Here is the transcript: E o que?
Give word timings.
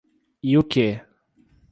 E 0.41 0.51
o 0.57 0.63
que? 0.71 0.87